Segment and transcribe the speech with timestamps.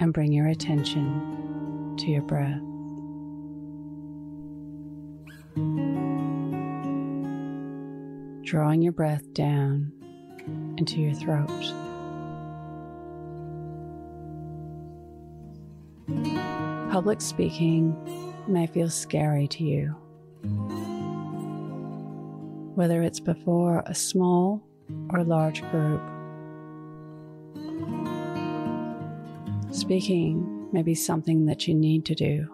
[0.00, 2.60] and bring your attention to your breath.
[8.44, 9.92] Drawing your breath down
[10.78, 11.46] into your throat.
[16.90, 17.94] Public speaking
[18.48, 19.94] may feel scary to you.
[22.74, 24.62] Whether it's before a small
[25.10, 26.00] or large group,
[29.80, 32.46] speaking may be something that you need to do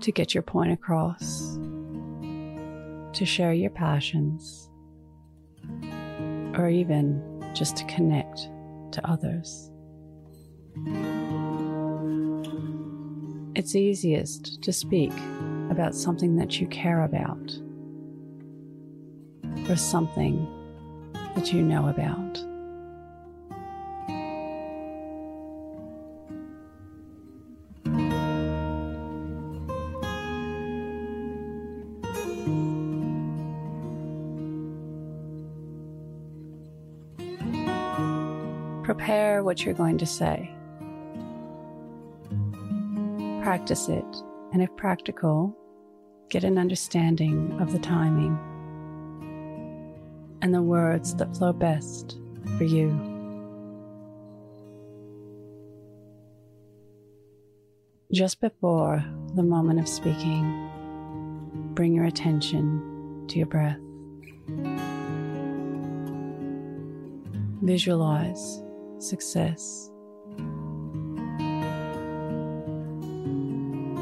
[0.00, 1.58] to get your point across,
[3.14, 4.68] to share your passions,
[6.58, 7.22] or even
[7.54, 8.50] just to connect
[8.92, 9.70] to others.
[13.54, 15.12] It's easiest to speak
[15.70, 17.58] about something that you care about
[19.70, 20.46] or something
[21.34, 22.49] that you know about.
[38.90, 40.52] Prepare what you're going to say.
[43.40, 44.04] Practice it,
[44.52, 45.56] and if practical,
[46.28, 48.36] get an understanding of the timing
[50.42, 52.18] and the words that flow best
[52.58, 52.90] for you.
[58.12, 59.04] Just before
[59.36, 60.68] the moment of speaking,
[61.74, 63.78] bring your attention to your breath.
[67.62, 68.64] Visualize
[69.02, 69.90] success.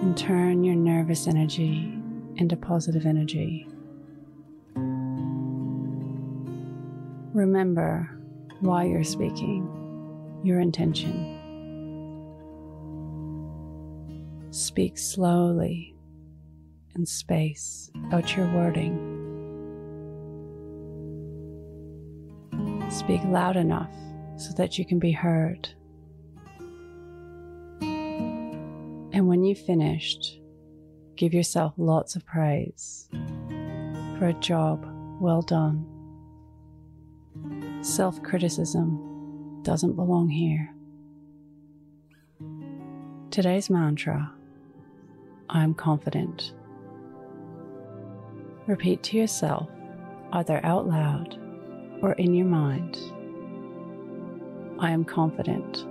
[0.00, 1.98] And turn your nervous energy
[2.36, 3.68] into positive energy.
[7.34, 8.10] Remember
[8.60, 9.68] why you're speaking,
[10.44, 11.38] your intention.
[14.50, 15.96] Speak slowly
[16.94, 19.18] and space out your wording.
[22.90, 23.94] Speak loud enough
[24.36, 25.68] so that you can be heard.
[27.80, 30.40] And when you've finished,
[31.16, 33.08] give yourself lots of praise
[34.18, 34.86] for a job
[35.20, 35.86] well done.
[37.82, 40.74] Self criticism doesn't belong here.
[43.30, 44.32] Today's mantra
[45.48, 46.54] I'm confident.
[48.66, 49.68] Repeat to yourself,
[50.32, 51.38] either out loud
[52.00, 52.96] or in your mind.
[54.82, 55.86] I am confident.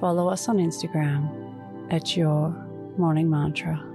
[0.00, 1.30] Follow us on Instagram
[1.90, 2.50] at Your
[2.98, 3.89] Morning Mantra.